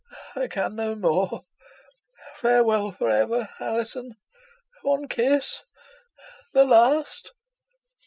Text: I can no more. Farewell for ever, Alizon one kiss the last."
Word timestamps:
I 0.35 0.47
can 0.47 0.77
no 0.77 0.95
more. 0.95 1.45
Farewell 2.37 2.91
for 2.91 3.11
ever, 3.11 3.49
Alizon 3.59 4.15
one 4.81 5.07
kiss 5.07 5.61
the 6.53 6.65
last." 6.65 7.33